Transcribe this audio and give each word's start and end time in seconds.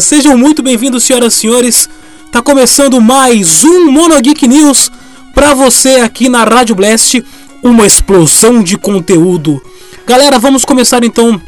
Sejam 0.00 0.38
muito 0.38 0.62
bem-vindos, 0.62 1.02
senhoras 1.02 1.34
e 1.34 1.38
senhores. 1.38 1.88
Tá 2.30 2.40
começando 2.40 3.00
mais 3.00 3.64
um 3.64 3.90
Monogeek 3.90 4.46
News 4.46 4.92
para 5.34 5.54
você 5.54 5.96
aqui 5.96 6.28
na 6.28 6.44
Rádio 6.44 6.74
Blast, 6.74 7.24
uma 7.62 7.86
explosão 7.86 8.62
de 8.62 8.78
conteúdo. 8.78 9.60
Galera, 10.06 10.38
vamos 10.38 10.64
começar 10.64 11.02
então 11.02 11.40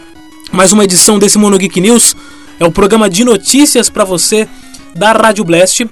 mais 0.50 0.73
uma 0.73 0.85
edição 0.85 1.18
desse 1.18 1.39
Monogeek 1.39 1.81
News. 1.81 2.17
É 2.59 2.64
o 2.64 2.73
programa 2.73 3.09
de 3.09 3.25
notícias 3.25 3.89
para 3.89 4.05
você 4.05 4.49
da 4.96 5.13
Rádio 5.13 5.44
Blast. 5.44 5.89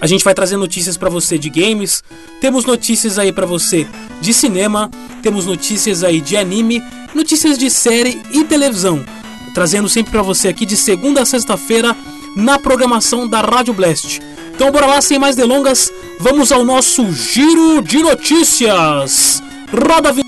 A 0.00 0.06
gente 0.06 0.24
vai 0.24 0.32
trazer 0.32 0.56
notícias 0.56 0.96
para 0.96 1.10
você 1.10 1.36
de 1.38 1.50
games, 1.50 2.02
temos 2.40 2.64
notícias 2.64 3.18
aí 3.18 3.32
para 3.32 3.46
você 3.46 3.86
de 4.20 4.32
cinema, 4.32 4.90
temos 5.22 5.44
notícias 5.44 6.02
aí 6.02 6.20
de 6.20 6.36
anime, 6.36 6.82
notícias 7.14 7.58
de 7.58 7.70
série 7.70 8.20
e 8.32 8.44
televisão, 8.44 9.04
trazendo 9.54 9.88
sempre 9.88 10.10
para 10.10 10.20
você 10.20 10.48
aqui 10.48 10.66
de 10.66 10.76
segunda 10.76 11.22
a 11.22 11.24
sexta-feira 11.24 11.96
na 12.34 12.58
programação 12.58 13.28
da 13.28 13.40
Rádio 13.40 13.72
Blast. 13.72 14.20
Então 14.52 14.70
bora 14.70 14.86
lá, 14.86 15.00
sem 15.00 15.18
mais 15.18 15.36
delongas, 15.36 15.92
vamos 16.18 16.50
ao 16.50 16.64
nosso 16.64 17.10
giro 17.12 17.80
de 17.80 18.02
notícias. 18.02 19.42
Roda 19.72 20.10
a 20.10 20.24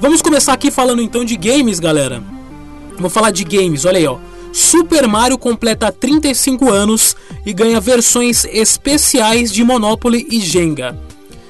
Vamos 0.00 0.22
começar 0.22 0.52
aqui 0.52 0.70
falando 0.70 1.02
então 1.02 1.24
de 1.24 1.36
games, 1.36 1.80
galera. 1.80 2.22
Vou 2.98 3.10
falar 3.10 3.30
de 3.30 3.44
games, 3.44 3.84
olha 3.84 3.98
aí, 3.98 4.06
ó. 4.06 4.18
Super 4.52 5.06
Mario 5.06 5.38
completa 5.38 5.92
35 5.92 6.70
anos 6.70 7.14
e 7.48 7.52
ganha 7.54 7.80
versões 7.80 8.44
especiais 8.44 9.50
de 9.50 9.64
Monopoly 9.64 10.26
e 10.30 10.38
Jenga. 10.38 10.94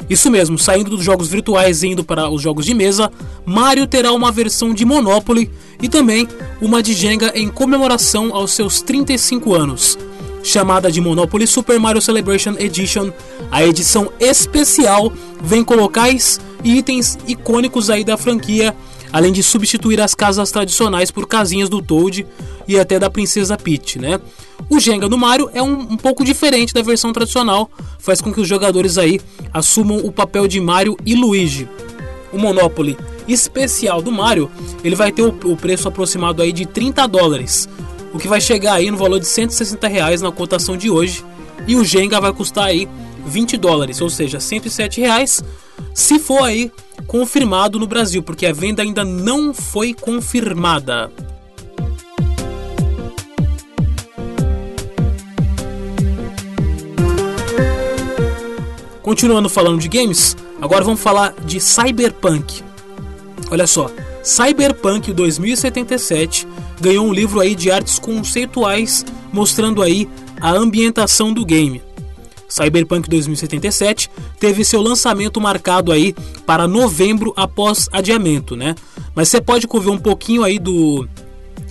Isso 0.08 0.30
mesmo, 0.30 0.56
saindo 0.56 0.90
dos 0.90 1.04
jogos 1.04 1.26
virtuais 1.26 1.82
e 1.82 1.88
indo 1.88 2.04
para 2.04 2.30
os 2.30 2.40
jogos 2.40 2.66
de 2.66 2.72
mesa, 2.72 3.10
Mario 3.44 3.84
terá 3.84 4.12
uma 4.12 4.30
versão 4.30 4.72
de 4.72 4.84
Monopoly 4.84 5.50
e 5.82 5.88
também 5.88 6.28
uma 6.60 6.84
de 6.84 6.94
Jenga 6.94 7.32
em 7.34 7.48
comemoração 7.48 8.32
aos 8.32 8.52
seus 8.52 8.80
35 8.80 9.52
anos. 9.56 9.98
Chamada 10.44 10.88
de 10.88 11.00
Monopoly 11.00 11.48
Super 11.48 11.80
Mario 11.80 12.00
Celebration 12.00 12.54
Edition, 12.60 13.10
a 13.50 13.66
edição 13.66 14.08
especial 14.20 15.12
vem 15.42 15.64
com 15.64 15.74
locais 15.74 16.40
e 16.62 16.78
itens 16.78 17.18
icônicos 17.26 17.90
aí 17.90 18.04
da 18.04 18.16
franquia, 18.16 18.72
além 19.12 19.32
de 19.32 19.42
substituir 19.42 20.00
as 20.00 20.14
casas 20.14 20.50
tradicionais 20.50 21.10
por 21.10 21.26
casinhas 21.26 21.68
do 21.68 21.82
Toad 21.82 22.26
e 22.66 22.78
até 22.78 22.98
da 22.98 23.10
Princesa 23.10 23.56
Peach, 23.56 23.98
né? 23.98 24.20
O 24.68 24.78
Jenga 24.78 25.08
no 25.08 25.16
Mario 25.16 25.50
é 25.54 25.62
um, 25.62 25.80
um, 25.80 25.96
pouco 25.96 26.24
diferente 26.24 26.74
da 26.74 26.82
versão 26.82 27.12
tradicional, 27.12 27.70
faz 27.98 28.20
com 28.20 28.32
que 28.32 28.40
os 28.40 28.48
jogadores 28.48 28.98
aí 28.98 29.20
assumam 29.52 29.98
o 29.98 30.12
papel 30.12 30.46
de 30.46 30.60
Mario 30.60 30.96
e 31.06 31.14
Luigi. 31.14 31.68
O 32.32 32.38
Monopoly 32.38 32.96
especial 33.28 34.00
do 34.00 34.10
Mario, 34.10 34.50
ele 34.82 34.96
vai 34.96 35.12
ter 35.12 35.22
o, 35.22 35.28
o 35.44 35.56
preço 35.56 35.86
aproximado 35.86 36.42
aí 36.42 36.52
de 36.52 36.66
30 36.66 37.06
dólares, 37.06 37.68
o 38.12 38.18
que 38.18 38.26
vai 38.26 38.40
chegar 38.40 38.74
aí 38.74 38.90
no 38.90 38.96
valor 38.96 39.20
de 39.20 39.26
160 39.26 39.86
reais 39.86 40.22
na 40.22 40.32
cotação 40.32 40.76
de 40.76 40.90
hoje, 40.90 41.24
e 41.66 41.76
o 41.76 41.84
Jenga 41.84 42.20
vai 42.20 42.32
custar 42.32 42.64
aí 42.64 42.88
20 43.28 43.56
dólares, 43.56 44.00
ou 44.00 44.10
seja, 44.10 44.40
107 44.40 45.00
reais, 45.00 45.42
se 45.94 46.18
for 46.18 46.42
aí 46.42 46.72
confirmado 47.06 47.78
no 47.78 47.86
Brasil, 47.86 48.22
porque 48.22 48.46
a 48.46 48.52
venda 48.52 48.82
ainda 48.82 49.04
não 49.04 49.54
foi 49.54 49.94
confirmada. 49.94 51.10
Continuando 59.02 59.48
falando 59.48 59.80
de 59.80 59.88
games, 59.88 60.36
agora 60.60 60.84
vamos 60.84 61.00
falar 61.00 61.34
de 61.44 61.60
Cyberpunk. 61.60 62.62
Olha 63.50 63.66
só, 63.66 63.90
Cyberpunk 64.22 65.14
2077 65.14 66.46
ganhou 66.78 67.06
um 67.06 67.12
livro 67.12 67.40
aí 67.40 67.54
de 67.54 67.70
artes 67.70 67.98
conceituais 67.98 69.06
mostrando 69.32 69.82
aí 69.82 70.08
a 70.40 70.52
ambientação 70.52 71.32
do 71.32 71.44
game. 71.44 71.82
Cyberpunk 72.48 73.08
2077 73.08 74.10
teve 74.40 74.64
seu 74.64 74.80
lançamento 74.80 75.40
marcado 75.40 75.92
aí 75.92 76.14
para 76.46 76.66
novembro 76.66 77.32
após 77.36 77.88
adiamento, 77.92 78.56
né? 78.56 78.74
Mas 79.14 79.28
você 79.28 79.40
pode 79.40 79.66
ver 79.66 79.90
um 79.90 79.98
pouquinho 79.98 80.42
aí 80.42 80.58
do 80.58 81.06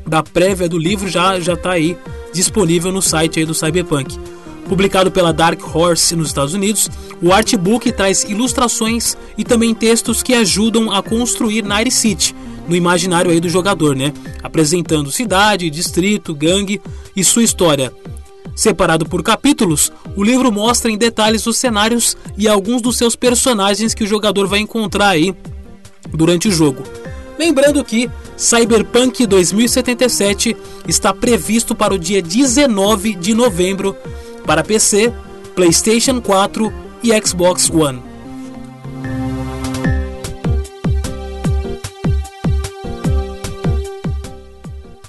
da 0.05 0.23
prévia 0.23 0.69
do 0.69 0.77
livro 0.77 1.09
já 1.09 1.39
já 1.39 1.57
tá 1.57 1.71
aí 1.71 1.97
disponível 2.31 2.91
no 2.91 3.01
site 3.01 3.39
aí 3.39 3.45
do 3.45 3.53
Cyberpunk. 3.53 4.17
Publicado 4.69 5.09
pela 5.09 5.31
Dark 5.31 5.59
Horse 5.73 6.15
nos 6.15 6.27
Estados 6.27 6.53
Unidos, 6.53 6.89
o 7.21 7.31
artbook 7.31 7.89
traz 7.93 8.23
ilustrações 8.25 9.17
e 9.37 9.43
também 9.43 9.73
textos 9.73 10.21
que 10.21 10.33
ajudam 10.33 10.91
a 10.91 11.01
construir 11.01 11.63
Night 11.63 11.89
City 11.91 12.35
no 12.67 12.75
imaginário 12.75 13.31
aí 13.31 13.39
do 13.39 13.49
jogador, 13.49 13.95
né? 13.95 14.13
Apresentando 14.43 15.11
cidade, 15.11 15.69
distrito, 15.69 16.35
gangue 16.35 16.81
e 17.15 17.23
sua 17.23 17.43
história. 17.43 17.93
Separado 18.57 19.05
por 19.05 19.21
capítulos, 19.21 19.91
o 20.15 20.23
livro 20.23 20.51
mostra 20.51 20.89
em 20.89 20.97
detalhes 20.97 21.45
os 21.45 21.57
cenários 21.57 22.17
e 22.35 22.47
alguns 22.47 22.81
dos 22.81 22.97
seus 22.97 23.15
personagens 23.15 23.93
que 23.93 24.03
o 24.03 24.07
jogador 24.07 24.47
vai 24.47 24.57
encontrar 24.57 25.09
aí 25.09 25.35
durante 26.09 26.47
o 26.47 26.51
jogo. 26.51 26.81
Lembrando 27.37 27.85
que 27.85 28.09
Cyberpunk 28.35 29.27
2077 29.27 30.57
está 30.87 31.13
previsto 31.13 31.75
para 31.75 31.93
o 31.93 31.99
dia 31.99 32.19
19 32.19 33.13
de 33.13 33.35
novembro 33.35 33.95
para 34.43 34.63
PC, 34.63 35.13
PlayStation 35.53 36.19
4 36.19 36.73
e 37.03 37.11
Xbox 37.23 37.69
One. 37.69 38.01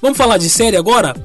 Vamos 0.03 0.19
falar 0.19 0.36
de 0.36 0.50
série 0.50 0.76
agora? 0.76 1.16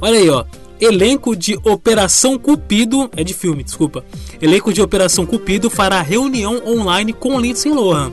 Olha 0.00 0.20
aí, 0.20 0.30
ó. 0.30 0.44
Elenco 0.80 1.34
de 1.34 1.58
Operação 1.64 2.38
Cupido, 2.38 3.10
é 3.16 3.24
de 3.24 3.32
filme, 3.32 3.64
desculpa. 3.64 4.04
Elenco 4.40 4.72
de 4.72 4.82
Operação 4.82 5.24
Cupido 5.24 5.70
fará 5.70 6.02
reunião 6.02 6.62
online 6.66 7.12
com 7.12 7.40
Lindsay 7.40 7.72
Lohan. 7.72 8.12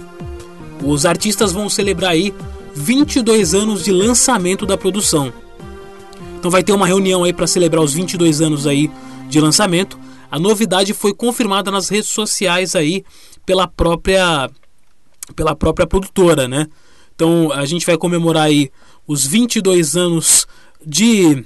Os 0.82 1.06
artistas 1.06 1.52
vão 1.52 1.70
celebrar 1.70 2.12
aí 2.12 2.34
22 2.74 3.54
anos 3.54 3.84
de 3.84 3.92
lançamento 3.92 4.66
da 4.66 4.78
produção. 4.78 5.32
Então 6.40 6.50
vai 6.50 6.64
ter 6.64 6.74
uma 6.74 6.88
reunião 6.88 7.24
aí 7.24 7.34
para 7.34 7.48
celebrar 7.48 7.84
os 7.84 7.94
22 7.94 8.42
anos 8.42 8.66
aí 8.66 8.90
de 9.30 9.40
lançamento. 9.40 10.00
A 10.30 10.40
novidade 10.40 10.94
foi 10.94 11.14
confirmada 11.14 11.70
nas 11.70 11.90
redes 11.90 12.10
sociais 12.10 12.76
aí 12.76 13.04
pela 13.46 13.68
própria 13.68 14.50
pela 15.36 15.56
própria 15.56 15.88
produtora, 15.88 16.48
né? 16.48 16.68
Então 17.16 17.52
a 17.52 17.66
gente 17.66 17.86
vai 17.86 17.98
comemorar 17.98 18.44
aí 18.44 18.70
os 19.08 19.26
22 19.26 19.96
anos 19.96 20.48
de 20.86 21.46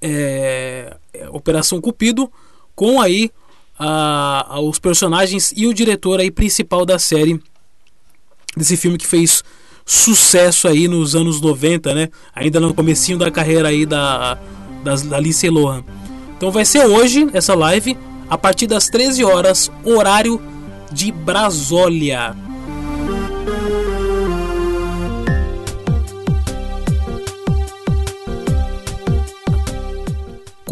é, 0.00 0.96
Operação 1.30 1.80
Cupido, 1.80 2.30
com 2.74 3.00
aí 3.00 3.30
a, 3.78 4.56
a, 4.56 4.60
os 4.60 4.78
personagens 4.78 5.52
e 5.56 5.66
o 5.66 5.74
diretor 5.74 6.20
aí 6.20 6.30
principal 6.30 6.84
da 6.86 6.98
série 6.98 7.40
desse 8.56 8.76
filme 8.76 8.98
que 8.98 9.06
fez 9.06 9.42
sucesso 9.84 10.68
aí 10.68 10.86
nos 10.86 11.16
anos 11.16 11.40
90, 11.40 11.94
né? 11.94 12.08
Ainda 12.34 12.60
no 12.60 12.72
comecinho 12.72 13.18
da 13.18 13.30
carreira 13.30 13.68
aí 13.68 13.84
da 13.84 14.38
da, 14.82 14.96
da 14.96 15.20
Lindsay 15.20 15.48
Lohan. 15.48 15.84
Então 16.36 16.50
vai 16.50 16.64
ser 16.64 16.84
hoje 16.86 17.28
essa 17.32 17.54
live 17.54 17.96
a 18.28 18.36
partir 18.36 18.66
das 18.66 18.86
13 18.88 19.24
horas, 19.24 19.70
horário 19.84 20.40
de 20.90 21.12
Brasólia. 21.12 22.34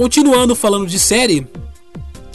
Continuando 0.00 0.54
falando 0.54 0.86
de 0.86 0.98
série, 0.98 1.46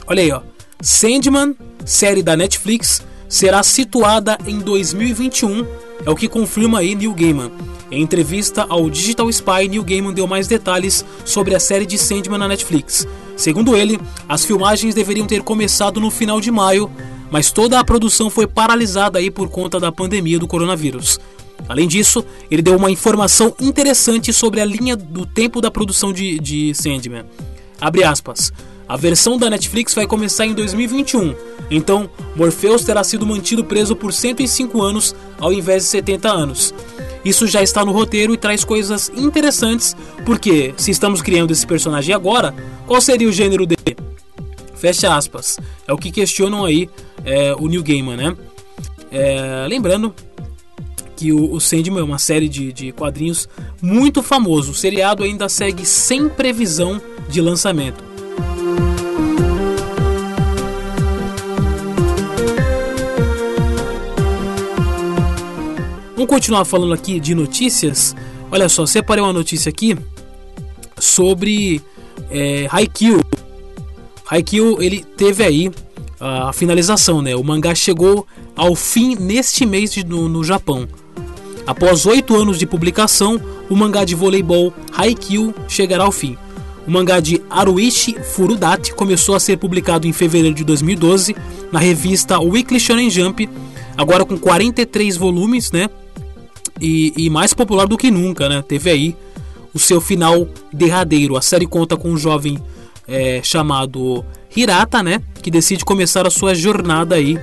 olha 0.05 0.21
aí, 0.21 0.31
ó. 0.31 0.41
Sandman, 0.79 1.55
série 1.83 2.21
da 2.21 2.37
Netflix, 2.37 3.01
será 3.27 3.63
situada 3.63 4.37
em 4.45 4.59
2021, 4.59 5.65
é 6.05 6.09
o 6.11 6.15
que 6.15 6.27
confirma 6.27 6.77
aí 6.77 6.93
Neil 6.93 7.11
Gaiman. 7.15 7.51
Em 7.89 8.03
entrevista 8.03 8.67
ao 8.69 8.87
Digital 8.87 9.27
Spy, 9.31 9.67
Neil 9.67 9.83
Gaiman 9.83 10.13
deu 10.13 10.27
mais 10.27 10.47
detalhes 10.47 11.03
sobre 11.25 11.55
a 11.55 11.59
série 11.59 11.87
de 11.87 11.97
Sandman 11.97 12.37
na 12.37 12.47
Netflix. 12.47 13.07
Segundo 13.35 13.75
ele, 13.75 13.99
as 14.29 14.45
filmagens 14.45 14.93
deveriam 14.93 15.25
ter 15.25 15.41
começado 15.41 15.99
no 15.99 16.11
final 16.11 16.39
de 16.39 16.51
maio, 16.51 16.87
mas 17.31 17.51
toda 17.51 17.79
a 17.79 17.83
produção 17.83 18.29
foi 18.29 18.45
paralisada 18.45 19.17
aí 19.17 19.31
por 19.31 19.49
conta 19.49 19.79
da 19.79 19.91
pandemia 19.91 20.37
do 20.37 20.47
coronavírus. 20.47 21.19
Além 21.67 21.87
disso, 21.87 22.23
ele 22.51 22.61
deu 22.61 22.75
uma 22.75 22.91
informação 22.91 23.55
interessante 23.59 24.31
sobre 24.31 24.61
a 24.61 24.65
linha 24.65 24.95
do 24.95 25.25
tempo 25.25 25.59
da 25.59 25.71
produção 25.71 26.13
de, 26.13 26.37
de 26.37 26.75
Sandman. 26.75 27.25
Abre 27.79 28.03
aspas. 28.03 28.51
A 28.87 28.95
versão 28.95 29.37
da 29.37 29.49
Netflix 29.49 29.95
vai 29.95 30.05
começar 30.05 30.45
em 30.45 30.53
2021, 30.53 31.35
então 31.71 32.07
Morpheus 32.35 32.83
terá 32.83 33.03
sido 33.03 33.25
mantido 33.25 33.63
preso 33.63 33.95
por 33.95 34.13
105 34.13 34.79
anos 34.81 35.15
ao 35.39 35.51
invés 35.51 35.83
de 35.83 35.89
70 35.89 36.31
anos. 36.31 36.73
Isso 37.23 37.47
já 37.47 37.63
está 37.63 37.83
no 37.83 37.91
roteiro 37.91 38.31
e 38.35 38.37
traz 38.37 38.63
coisas 38.63 39.11
interessantes, 39.15 39.95
porque 40.23 40.75
se 40.77 40.91
estamos 40.91 41.23
criando 41.23 41.49
esse 41.51 41.65
personagem 41.65 42.13
agora, 42.13 42.53
qual 42.85 43.01
seria 43.01 43.27
o 43.27 43.31
gênero 43.31 43.65
dele? 43.65 43.97
Fecha 44.75 45.15
aspas. 45.15 45.57
É 45.87 45.93
o 45.93 45.97
que 45.97 46.11
questionam 46.11 46.63
aí 46.63 46.87
é, 47.25 47.55
o 47.57 47.67
New 47.67 47.81
Gaiman, 47.81 48.17
né? 48.17 48.37
É, 49.11 49.65
lembrando 49.67 50.13
que 51.15 51.31
o, 51.31 51.53
o 51.53 51.59
Sandman 51.59 52.01
é 52.01 52.03
uma 52.03 52.19
série 52.19 52.49
de, 52.49 52.73
de 52.73 52.91
quadrinhos 52.91 53.47
muito 53.81 54.21
famoso. 54.21 54.71
O 54.71 54.75
seriado 54.75 55.23
ainda 55.23 55.47
segue 55.47 55.85
sem 55.85 56.27
previsão 56.27 57.01
de 57.29 57.41
lançamento. 57.41 58.03
Vamos 66.15 66.29
continuar 66.29 66.65
falando 66.65 66.93
aqui 66.93 67.19
de 67.19 67.35
notícias. 67.35 68.15
Olha 68.51 68.67
só, 68.67 68.85
separei 68.85 69.23
uma 69.23 69.33
notícia 69.33 69.69
aqui 69.69 69.97
sobre 70.97 71.81
é, 72.31 72.67
Haikyuu. 72.71 73.21
Haikyuu 74.27 74.81
ele 74.81 75.03
teve 75.03 75.43
aí 75.43 75.71
a 76.19 76.51
finalização, 76.53 77.21
né? 77.21 77.35
O 77.35 77.43
mangá 77.43 77.75
chegou 77.75 78.25
ao 78.55 78.75
fim 78.75 79.15
neste 79.15 79.65
mês 79.65 79.91
de, 79.91 80.03
no, 80.03 80.27
no 80.27 80.43
Japão. 80.43 80.87
Após 81.65 82.05
oito 82.05 82.35
anos 82.35 82.59
de 82.59 82.67
publicação, 82.67 83.41
o 83.69 83.75
mangá 83.75 84.05
de 84.05 84.13
voleibol 84.13 84.73
Haikyuu 84.95 85.53
chegará 85.67 86.03
ao 86.03 86.11
fim. 86.11 86.37
O 86.87 86.91
mangá 86.91 87.19
de 87.19 87.41
Haruichi 87.49 88.15
Furudate 88.21 88.93
começou 88.93 89.33
a 89.33 89.39
ser 89.39 89.57
publicado 89.57 90.07
em 90.07 90.13
fevereiro 90.13 90.55
de 90.55 90.63
2012 90.63 91.35
na 91.71 91.79
revista 91.79 92.39
Weekly 92.39 92.79
Shonen 92.79 93.09
Jump, 93.09 93.49
agora 93.97 94.23
com 94.23 94.37
43 94.37 95.17
volumes, 95.17 95.71
né? 95.71 95.89
E, 96.79 97.13
e, 97.17 97.29
mais 97.29 97.53
popular 97.53 97.87
do 97.87 97.97
que 97.97 98.11
nunca, 98.11 98.47
né? 98.47 98.61
Teve 98.61 98.89
aí 98.91 99.15
o 99.73 99.79
seu 99.79 99.99
final 99.99 100.47
derradeiro. 100.71 101.35
A 101.35 101.41
série 101.41 101.65
conta 101.65 101.97
com 101.97 102.09
um 102.11 102.17
jovem 102.17 102.59
é, 103.07 103.41
chamado 103.41 104.23
Hirata, 104.55 105.01
né? 105.01 105.21
Que 105.41 105.49
decide 105.49 105.83
começar 105.83 106.27
a 106.27 106.29
sua 106.29 106.53
jornada 106.53 107.15
aí 107.15 107.39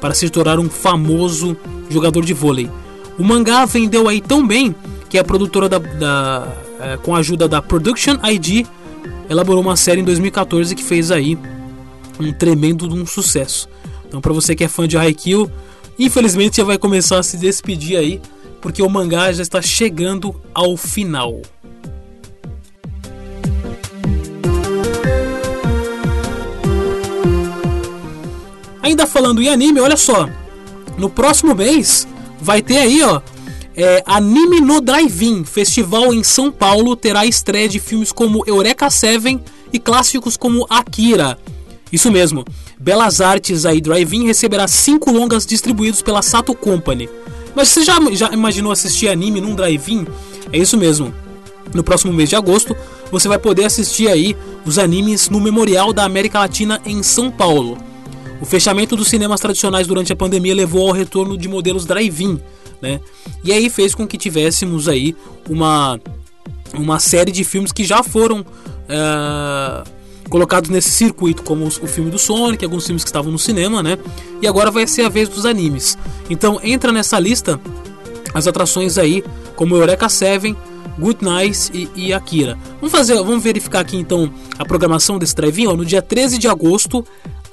para 0.00 0.14
se 0.14 0.28
tornar 0.28 0.58
um 0.60 0.68
famoso 0.68 1.56
jogador 1.90 2.24
de 2.24 2.34
vôlei. 2.34 2.70
O 3.18 3.22
mangá 3.22 3.64
vendeu 3.64 4.08
aí 4.08 4.20
tão 4.20 4.46
bem 4.46 4.74
que 5.08 5.18
a 5.18 5.24
produtora 5.24 5.68
da, 5.68 5.78
da 5.78 6.48
é, 6.80 6.96
com 6.96 7.14
a 7.14 7.18
ajuda 7.18 7.48
da 7.48 7.62
Production 7.62 8.16
ID 8.24 8.66
elaborou 9.30 9.62
uma 9.62 9.76
série 9.76 10.00
em 10.00 10.04
2014 10.04 10.74
que 10.74 10.82
fez 10.82 11.10
aí 11.10 11.38
um 12.18 12.32
tremendo 12.32 12.92
um 12.92 13.06
sucesso. 13.06 13.68
Então 14.06 14.20
para 14.20 14.32
você 14.32 14.54
que 14.56 14.64
é 14.64 14.68
fã 14.68 14.88
de 14.88 14.96
Haikyuu, 14.96 15.50
infelizmente 15.98 16.56
já 16.56 16.64
vai 16.64 16.76
começar 16.76 17.18
a 17.18 17.22
se 17.22 17.36
despedir 17.36 17.96
aí, 17.96 18.20
porque 18.60 18.82
o 18.82 18.88
mangá 18.88 19.32
já 19.32 19.42
está 19.42 19.62
chegando 19.62 20.34
ao 20.52 20.76
final. 20.76 21.40
Ainda 28.82 29.06
falando 29.06 29.40
em 29.40 29.48
anime, 29.48 29.80
olha 29.80 29.96
só, 29.96 30.28
no 30.98 31.08
próximo 31.08 31.54
mês 31.54 32.06
vai 32.40 32.62
ter 32.62 32.78
aí, 32.78 33.02
ó, 33.02 33.20
é, 33.76 34.02
Anime 34.06 34.60
no 34.60 34.80
Drive-In, 34.80 35.44
festival 35.44 36.12
em 36.14 36.22
São 36.22 36.50
Paulo, 36.50 36.94
terá 36.94 37.26
estreia 37.26 37.68
de 37.68 37.80
filmes 37.80 38.12
como 38.12 38.44
Eureka 38.46 38.88
Seven 38.90 39.42
e 39.72 39.78
clássicos 39.78 40.36
como 40.36 40.66
Akira. 40.70 41.38
Isso 41.90 42.10
mesmo, 42.10 42.44
Belas 42.78 43.20
Artes 43.20 43.64
aí 43.64 43.80
Drive-In 43.80 44.26
receberá 44.26 44.68
cinco 44.68 45.10
longas 45.10 45.46
distribuídos 45.46 46.02
pela 46.02 46.22
Sato 46.22 46.54
Company. 46.54 47.08
Mas 47.54 47.68
você 47.68 47.84
já, 47.84 47.98
já 48.12 48.32
imaginou 48.32 48.72
assistir 48.72 49.08
anime 49.08 49.40
num 49.40 49.54
drive-in? 49.54 50.06
É 50.52 50.58
isso 50.58 50.76
mesmo. 50.76 51.14
No 51.72 51.84
próximo 51.84 52.12
mês 52.12 52.28
de 52.28 52.36
agosto, 52.36 52.76
você 53.10 53.28
vai 53.28 53.38
poder 53.38 53.64
assistir 53.64 54.08
aí 54.08 54.36
os 54.64 54.78
animes 54.78 55.28
no 55.28 55.40
Memorial 55.40 55.92
da 55.92 56.04
América 56.04 56.40
Latina 56.40 56.80
em 56.84 57.02
São 57.02 57.30
Paulo. 57.30 57.78
O 58.44 58.46
fechamento 58.46 58.94
dos 58.94 59.08
cinemas 59.08 59.40
tradicionais 59.40 59.86
durante 59.86 60.12
a 60.12 60.16
pandemia 60.16 60.54
levou 60.54 60.86
ao 60.86 60.92
retorno 60.92 61.34
de 61.34 61.48
modelos 61.48 61.86
drive-in, 61.86 62.38
né? 62.78 63.00
E 63.42 63.50
aí 63.50 63.70
fez 63.70 63.94
com 63.94 64.06
que 64.06 64.18
tivéssemos 64.18 64.86
aí 64.86 65.16
uma, 65.48 65.98
uma 66.74 67.00
série 67.00 67.32
de 67.32 67.42
filmes 67.42 67.72
que 67.72 67.84
já 67.84 68.02
foram 68.02 68.44
é, 68.86 69.82
colocados 70.28 70.68
nesse 70.68 70.90
circuito, 70.90 71.42
como 71.42 71.64
o 71.66 71.86
filme 71.86 72.10
do 72.10 72.18
Sonic, 72.18 72.62
alguns 72.62 72.84
filmes 72.84 73.02
que 73.02 73.08
estavam 73.08 73.32
no 73.32 73.38
cinema, 73.38 73.82
né? 73.82 73.96
E 74.42 74.46
agora 74.46 74.70
vai 74.70 74.86
ser 74.86 75.06
a 75.06 75.08
vez 75.08 75.26
dos 75.26 75.46
animes. 75.46 75.96
Então 76.28 76.60
entra 76.62 76.92
nessa 76.92 77.18
lista 77.18 77.58
as 78.34 78.46
atrações 78.46 78.98
aí, 78.98 79.24
como 79.56 79.74
Eureka 79.74 80.10
Seven, 80.10 80.54
Good 80.98 81.24
Night 81.24 81.70
e, 81.72 81.88
e, 81.96 82.12
Akira. 82.12 82.58
Vamos 82.78 82.92
fazer, 82.92 83.14
vamos 83.14 83.42
verificar 83.42 83.80
aqui 83.80 83.96
então 83.96 84.30
a 84.58 84.66
programação 84.66 85.18
desse 85.18 85.34
drive-in. 85.34 85.68
No 85.68 85.84
dia 85.86 86.02
13 86.02 86.36
de 86.36 86.46
agosto, 86.46 87.02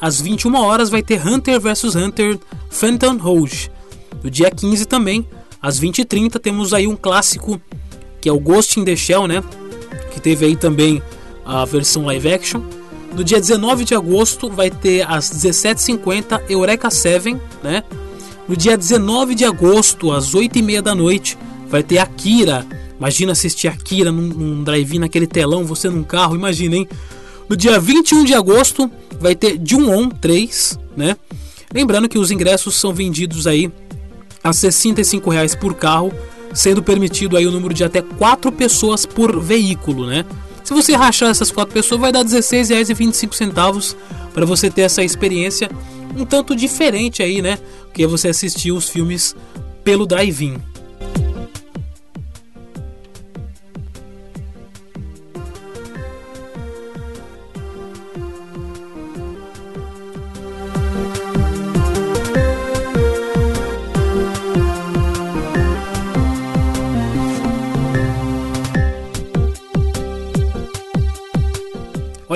às 0.02 0.20
21 0.20 0.56
horas 0.56 0.90
vai 0.90 1.04
ter 1.04 1.26
Hunter 1.26 1.62
vs 1.62 1.96
Hunter 1.96 2.40
Phantom 2.72 3.18
Rouge. 3.18 3.70
No 4.24 4.30
dia 4.32 4.50
15 4.50 4.86
também, 4.86 5.28
às 5.62 5.80
20h30, 5.80 6.40
temos 6.40 6.74
aí 6.74 6.88
um 6.88 6.96
clássico 6.96 7.62
que 8.20 8.28
é 8.28 8.32
o 8.32 8.40
Ghost 8.40 8.80
in 8.80 8.84
the 8.84 8.96
Shell, 8.96 9.28
né? 9.28 9.44
Que 10.12 10.20
teve 10.20 10.46
aí 10.46 10.56
também 10.56 11.02
a 11.46 11.64
versão 11.66 12.06
live 12.06 12.34
action. 12.34 12.62
No 13.16 13.24
dia 13.24 13.40
19 13.40 13.84
de 13.84 13.94
agosto 13.94 14.50
vai 14.50 14.72
ter 14.72 15.06
às 15.08 15.30
17h50 15.32 16.42
Eureka 16.50 16.90
7, 16.90 17.38
né? 17.64 17.84
No 18.48 18.56
dia 18.56 18.78
19 18.78 19.36
de 19.36 19.46
agosto, 19.46 20.12
às 20.12 20.34
8h30 20.34 20.82
da 20.82 20.96
noite, 20.96 21.38
vai 21.68 21.84
ter 21.84 22.00
Akira. 22.00 22.66
Imagina 22.98 23.32
assistir 23.32 23.68
Akira 23.68 24.12
num, 24.12 24.28
num 24.28 24.64
drive-in 24.64 25.00
naquele 25.00 25.28
telão, 25.28 25.66
você 25.66 25.90
num 25.90 26.04
carro, 26.04 26.36
imagina, 26.36 26.76
hein? 26.76 26.88
No 27.50 27.56
dia 27.56 27.80
21 27.80 28.24
de 28.24 28.34
agosto 28.34 28.90
vai 29.22 29.36
ter 29.36 29.60
Jun-On 29.64 30.10
3, 30.10 30.80
né? 30.98 31.16
Lembrando 31.74 32.10
que 32.10 32.18
os 32.18 32.32
ingressos 32.32 32.76
são 32.76 32.94
vendidos 32.94 33.48
aí 33.48 33.72
a 34.44 34.52
65 34.52 35.30
reais 35.30 35.56
por 35.56 35.76
carro, 35.76 36.12
sendo 36.54 36.84
permitido 36.84 37.38
aí 37.38 37.48
o 37.48 37.52
número 37.52 37.74
de 37.74 37.84
até 37.84 38.02
4 38.02 38.52
pessoas 38.52 39.06
por 39.06 39.40
veículo, 39.40 40.08
né? 40.08 40.26
Se 40.64 40.74
você 40.74 40.94
rachar 40.96 41.30
essas 41.30 41.52
4 41.52 41.74
pessoas, 41.74 42.02
vai 42.02 42.12
dar 42.12 42.20
R$ 42.20 42.26
16,25 42.26 43.96
para 44.34 44.46
você 44.46 44.70
ter 44.70 44.82
essa 44.82 45.04
experiência 45.04 45.70
um 46.18 46.26
tanto 46.26 46.56
diferente 46.56 47.24
aí, 47.24 47.42
né? 47.42 47.58
Que 47.94 48.04
é 48.04 48.08
você 48.08 48.30
assistir 48.30 48.72
os 48.72 48.90
filmes 48.90 49.36
pelo 49.84 50.06
drive-in. 50.06 50.58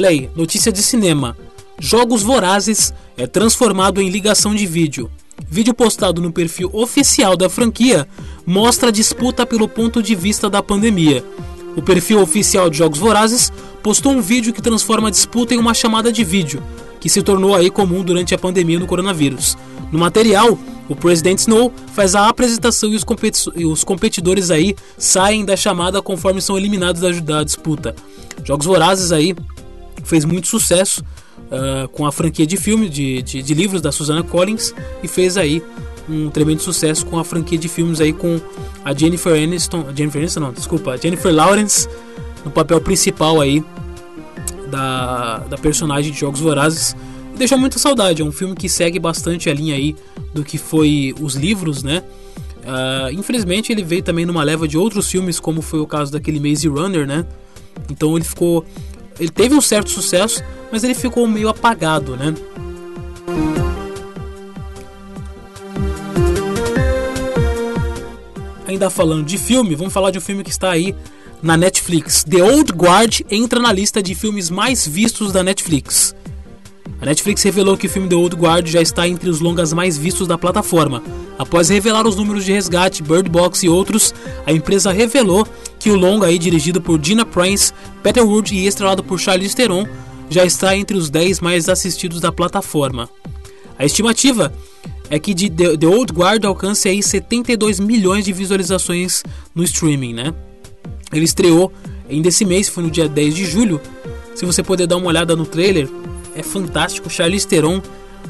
Olha 0.06 0.12
aí, 0.12 0.30
notícia 0.36 0.72
de 0.72 0.84
cinema. 0.84 1.36
Jogos 1.80 2.22
Vorazes 2.22 2.94
é 3.18 3.26
transformado 3.26 4.00
em 4.00 4.08
ligação 4.08 4.54
de 4.54 4.68
vídeo. 4.68 5.10
Vídeo 5.50 5.74
postado 5.74 6.22
no 6.22 6.32
perfil 6.32 6.70
oficial 6.74 7.36
da 7.36 7.50
franquia 7.50 8.08
mostra 8.46 8.90
a 8.90 8.92
disputa 8.92 9.48
pelo 9.48 9.68
ponto 9.68 10.04
de 10.04 10.14
vista 10.14 10.48
da 10.48 10.62
pandemia. 10.62 11.26
O 11.76 11.82
perfil 11.82 12.22
oficial 12.22 12.70
de 12.70 12.78
Jogos 12.78 13.00
Vorazes 13.00 13.52
postou 13.82 14.12
um 14.12 14.22
vídeo 14.22 14.54
que 14.54 14.62
transforma 14.62 15.08
a 15.08 15.12
disputa 15.12 15.56
em 15.56 15.58
uma 15.58 15.74
chamada 15.74 16.12
de 16.12 16.24
vídeo, 16.24 16.62
que 17.00 17.10
se 17.10 17.24
tornou 17.24 17.56
aí 17.56 17.72
comum 17.72 18.04
durante 18.04 18.36
a 18.36 18.38
pandemia 18.38 18.78
no 18.78 18.86
coronavírus. 18.86 19.58
No 19.92 19.98
material, 19.98 20.56
o 20.88 20.96
presidente 20.96 21.40
Snow 21.40 21.74
faz 21.96 22.14
a 22.14 22.30
apresentação 22.30 22.92
e 22.92 22.96
os, 22.96 23.04
competi 23.04 23.50
os 23.66 23.84
competidores 23.84 24.52
aí 24.52 24.76
saem 25.00 25.44
da 25.44 25.58
chamada 25.58 26.00
conforme 26.00 26.42
são 26.42 26.56
eliminados 26.56 27.02
da, 27.02 27.10
da 27.10 27.44
disputa. 27.44 27.96
Jogos 28.44 28.68
Vorazes 28.68 29.12
aí 29.12 29.36
fez 30.06 30.24
muito 30.24 30.48
sucesso 30.48 31.04
uh, 31.52 31.88
com 31.90 32.06
a 32.06 32.12
franquia 32.12 32.46
de 32.46 32.58
filmes, 32.58 32.90
de, 32.90 33.22
de, 33.22 33.42
de, 33.42 33.54
livros 33.54 33.82
da 33.82 33.92
Susana 33.92 34.24
Collins 34.24 34.74
e 35.04 35.08
fez 35.08 35.36
aí 35.38 35.62
um 36.08 36.30
tremendo 36.30 36.62
sucesso 36.62 37.06
com 37.06 37.18
a 37.18 37.24
franquia 37.24 37.58
de 37.58 37.68
filmes 37.68 38.00
aí 38.00 38.14
com 38.14 38.40
a 38.84 38.94
Jennifer 38.94 39.34
Aniston, 39.34 39.86
Jennifer 39.96 40.22
Aniston 40.22 40.40
não, 40.40 40.54
desculpa, 40.54 40.98
Jennifer 40.98 41.34
Lawrence 41.34 41.90
no 42.44 42.52
papel 42.52 42.80
principal 42.80 43.42
aí 43.42 43.64
da, 44.70 45.40
da 45.40 45.58
personagem 45.58 46.12
de 46.12 46.20
Jogos 46.20 46.40
Vorazes 46.40 46.96
e 47.34 47.38
deixa 47.38 47.58
muita 47.58 47.80
saudade, 47.80 48.22
é 48.22 48.26
um 48.26 48.32
filme 48.32 48.56
que 48.56 48.70
segue 48.70 49.00
bastante 49.00 49.50
a 49.50 49.54
linha 49.54 49.76
aí 49.76 49.96
do 50.34 50.44
que 50.44 50.58
foi 50.58 51.14
os 51.20 51.36
livros, 51.36 51.84
né? 51.84 52.04
Uh, 52.66 53.12
infelizmente 53.12 53.72
ele 53.72 53.84
veio 53.84 54.02
também 54.02 54.26
numa 54.26 54.44
leva 54.44 54.68
de 54.68 54.78
outros 54.78 55.10
filmes, 55.10 55.40
como 55.40 55.62
foi 55.62 55.80
o 55.80 55.86
caso 55.86 56.12
daquele 56.12 56.40
Maze 56.40 56.68
Runner, 56.68 57.06
né? 57.06 57.26
Então 57.90 58.16
ele 58.16 58.26
ficou 58.26 58.66
ele 59.20 59.30
teve 59.30 59.56
um 59.56 59.62
certo 59.62 59.90
sucesso, 59.90 60.44
mas 60.72 60.84
ele 60.84 60.94
ficou 60.94 61.28
meio 61.28 61.50
apagado, 61.50 62.16
né? 62.16 62.34
Ainda 68.68 68.90
falando 68.90 69.26
de 69.26 69.38
filme, 69.38 69.76
vamos 69.76 69.94
falar 69.94 70.12
de 70.12 70.18
um 70.18 70.22
filme 70.22 70.44
que 70.44 70.50
está 70.50 70.72
aí 70.72 70.96
na 71.42 71.56
Netflix. 71.56 72.24
The 72.24 72.44
Old 72.44 72.74
Guard 72.74 73.22
entra 73.30 73.60
na 73.60 73.72
lista 73.72 74.02
de 74.02 74.16
filmes 74.16 74.50
mais 74.50 74.88
vistos 74.88 75.32
da 75.32 75.44
Netflix. 75.44 76.16
Netflix 77.06 77.44
revelou 77.44 77.78
que 77.78 77.86
o 77.86 77.90
filme 77.90 78.10
The 78.10 78.16
Old 78.16 78.36
Guard 78.36 78.68
já 78.68 78.82
está 78.82 79.08
entre 79.08 79.30
os 79.30 79.40
longas 79.40 79.72
mais 79.72 79.96
vistos 79.96 80.28
da 80.28 80.40
plataforma. 80.40 81.04
Após 81.38 81.70
revelar 81.70 82.08
os 82.08 82.16
números 82.16 82.44
de 82.44 82.52
resgate, 82.52 83.04
Bird 83.04 83.30
Box 83.30 83.64
e 83.64 83.70
outros, 83.70 84.12
a 84.44 84.52
empresa 84.52 84.92
revelou 84.92 85.48
que 85.78 85.92
o 85.92 85.96
longa, 85.96 86.26
aí, 86.26 86.40
dirigido 86.40 86.82
por 86.82 87.00
Gina 87.00 87.24
Prince, 87.24 87.72
Peter 88.02 88.26
Wood 88.26 88.56
e 88.56 88.66
estrelado 88.66 89.04
por 89.04 89.20
Charlize 89.20 89.56
Theron, 89.56 89.86
já 90.32 90.44
está 90.46 90.76
entre 90.76 90.98
os 90.98 91.12
10 91.12 91.42
mais 91.42 91.70
assistidos 91.70 92.20
da 92.20 92.32
plataforma. 92.32 93.08
A 93.78 93.86
estimativa 93.86 94.52
é 95.08 95.20
que 95.20 95.36
The 95.36 95.86
Old 95.86 96.12
Guard 96.12 96.44
alcance 96.44 96.90
aí 96.90 97.04
72 97.04 97.80
milhões 97.80 98.26
de 98.26 98.34
visualizações 98.34 99.22
no 99.54 99.64
streaming, 99.64 100.16
né? 100.16 100.34
Ele 101.14 101.26
estreou 101.26 101.72
ainda 102.10 102.30
esse 102.30 102.44
mês, 102.44 102.68
foi 102.68 102.84
no 102.84 102.90
dia 102.90 103.08
10 103.08 103.36
de 103.36 103.46
julho. 103.46 103.80
Se 104.34 104.44
você 104.44 104.64
puder 104.64 104.88
dar 104.88 104.98
uma 104.98 105.08
olhada 105.08 105.36
no 105.36 105.46
trailer, 105.46 105.88
é 106.36 106.44
fantástico. 106.44 107.10
Charlize 107.10 107.48
Theron, 107.48 107.82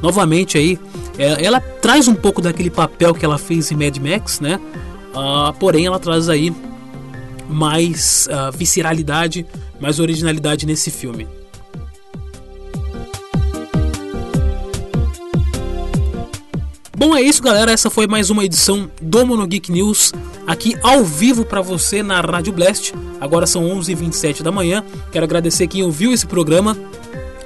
novamente 0.02 0.58
aí, 0.58 0.80
é, 1.18 1.44
ela 1.44 1.60
traz 1.60 2.08
um 2.08 2.16
pouco 2.16 2.42
daquele 2.42 2.70
papel 2.70 3.14
que 3.14 3.26
ela 3.26 3.38
fez 3.38 3.72
em 3.72 3.76
Mad 3.76 3.98
Max, 3.98 4.40
né? 4.40 4.60
Uh, 5.14 5.54
porém, 5.60 5.86
ela 5.86 6.00
traz 6.00 6.30
aí 6.30 6.54
mais 7.50 8.28
uh, 8.28 8.56
visceralidade, 8.56 9.46
mais 9.80 10.00
originalidade 10.00 10.66
nesse 10.66 10.92
filme. 10.92 11.28
Bom, 16.98 17.16
é 17.16 17.22
isso, 17.22 17.44
galera. 17.44 17.72
Essa 17.72 17.90
foi 17.90 18.08
mais 18.08 18.30
uma 18.30 18.46
edição 18.46 18.90
do 19.02 19.26
Mono 19.26 19.46
Geek 19.46 19.70
News, 19.70 20.14
aqui 20.48 20.78
ao 20.82 21.04
vivo 21.04 21.44
para 21.44 21.62
você 21.62 22.02
na 22.02 22.22
Rádio 22.22 22.54
Blast. 22.54 22.94
Agora 23.20 23.46
são 23.46 23.64
11h27 23.64 24.42
da 24.42 24.52
manhã. 24.52 24.84
Quero 25.12 25.26
agradecer 25.26 25.68
quem 25.68 25.84
ouviu 25.84 26.14
esse 26.14 26.26
programa. 26.26 26.78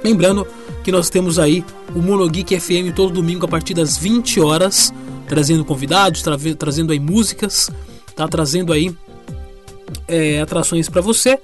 Lembrando 0.02 0.46
que 0.82 0.90
nós 0.90 1.10
temos 1.10 1.38
aí 1.38 1.64
o 1.94 2.00
Mono 2.00 2.28
Geek 2.28 2.58
FM 2.58 2.94
todo 2.94 3.12
domingo 3.12 3.44
a 3.44 3.48
partir 3.48 3.74
das 3.74 3.98
20 3.98 4.40
horas, 4.40 4.92
trazendo 5.28 5.64
convidados, 5.64 6.22
tra 6.22 6.36
trazendo 6.58 6.92
aí 6.92 6.98
músicas, 6.98 7.70
tá 8.16 8.26
trazendo 8.26 8.72
aí 8.72 8.94
é, 10.08 10.40
atrações 10.40 10.88
para 10.88 11.00
você, 11.00 11.38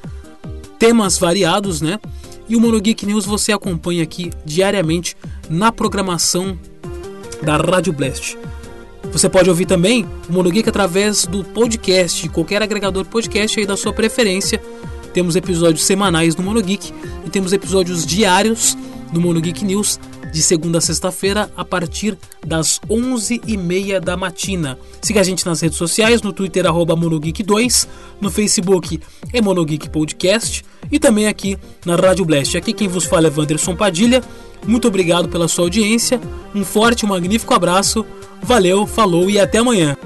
temas 0.78 1.18
variados, 1.18 1.80
né? 1.80 2.00
E 2.48 2.56
o 2.56 2.60
Mono 2.60 2.80
Geek 2.80 3.04
News 3.04 3.26
você 3.26 3.52
acompanha 3.52 4.02
aqui 4.02 4.30
diariamente 4.44 5.16
na 5.50 5.72
programação 5.72 6.58
da 7.42 7.56
Rádio 7.56 7.92
Blast. 7.92 8.38
Você 9.12 9.28
pode 9.28 9.48
ouvir 9.48 9.66
também 9.66 10.06
o 10.28 10.32
Monogeek 10.32 10.68
através 10.68 11.26
do 11.26 11.42
podcast, 11.42 12.28
qualquer 12.28 12.62
agregador 12.62 13.04
podcast 13.04 13.58
aí 13.58 13.66
da 13.66 13.76
sua 13.76 13.92
preferência. 13.92 14.60
Temos 15.16 15.34
episódios 15.34 15.86
semanais 15.86 16.36
no 16.36 16.42
Monogeek 16.44 16.92
e 17.24 17.30
temos 17.30 17.54
episódios 17.54 18.04
diários 18.04 18.76
no 19.10 19.18
Monogeek 19.18 19.64
News 19.64 19.98
de 20.30 20.42
segunda 20.42 20.76
a 20.76 20.80
sexta-feira 20.82 21.50
a 21.56 21.64
partir 21.64 22.18
das 22.46 22.78
11h30 22.86 23.98
da 23.98 24.14
matina. 24.14 24.78
Siga 25.00 25.22
a 25.22 25.24
gente 25.24 25.46
nas 25.46 25.62
redes 25.62 25.78
sociais, 25.78 26.20
no 26.20 26.34
Twitter 26.34 26.66
arroba 26.66 26.94
Monogeek2, 26.94 27.88
no 28.20 28.30
Facebook 28.30 29.00
é 29.32 29.40
Monogeek 29.40 29.88
Podcast 29.88 30.62
e 30.92 30.98
também 30.98 31.28
aqui 31.28 31.56
na 31.86 31.96
Rádio 31.96 32.26
Blast. 32.26 32.54
Aqui 32.54 32.74
quem 32.74 32.86
vos 32.86 33.06
fala 33.06 33.28
é 33.28 33.32
Wanderson 33.34 33.74
Padilha. 33.74 34.22
Muito 34.66 34.86
obrigado 34.86 35.30
pela 35.30 35.48
sua 35.48 35.64
audiência, 35.64 36.20
um 36.54 36.62
forte 36.62 37.06
e 37.06 37.08
magnífico 37.08 37.54
abraço, 37.54 38.04
valeu, 38.42 38.86
falou 38.86 39.30
e 39.30 39.40
até 39.40 39.56
amanhã. 39.56 39.96